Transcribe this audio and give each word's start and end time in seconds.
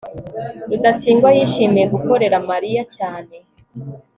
rudasingwa 0.69 1.29
yishimiye 1.37 1.85
gukorera 1.93 2.37
mariya 2.49 2.83
cyane 2.95 3.35